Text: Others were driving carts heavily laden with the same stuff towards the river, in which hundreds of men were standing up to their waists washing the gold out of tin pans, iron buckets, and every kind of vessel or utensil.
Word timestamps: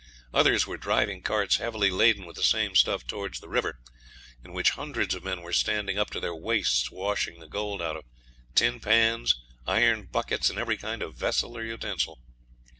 Others 0.33 0.65
were 0.65 0.77
driving 0.77 1.21
carts 1.21 1.57
heavily 1.57 1.91
laden 1.91 2.25
with 2.25 2.35
the 2.35 2.41
same 2.41 2.75
stuff 2.75 3.05
towards 3.05 3.39
the 3.39 3.47
river, 3.47 3.77
in 4.43 4.51
which 4.51 4.71
hundreds 4.71 5.13
of 5.13 5.23
men 5.23 5.43
were 5.43 5.53
standing 5.53 5.99
up 5.99 6.09
to 6.09 6.19
their 6.19 6.33
waists 6.33 6.89
washing 6.89 7.39
the 7.39 7.45
gold 7.47 7.83
out 7.83 7.95
of 7.97 8.03
tin 8.55 8.79
pans, 8.79 9.35
iron 9.67 10.05
buckets, 10.05 10.49
and 10.49 10.57
every 10.57 10.77
kind 10.77 11.03
of 11.03 11.13
vessel 11.13 11.55
or 11.55 11.63
utensil. 11.63 12.17